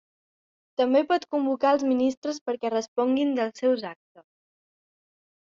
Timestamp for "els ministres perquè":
1.77-2.73